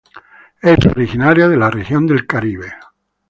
Es 0.63 0.79
originaria 0.87 1.47
de 1.47 1.57
la 1.57 1.69
región 1.69 2.07
del 2.07 2.25
Caribe. 2.25 2.73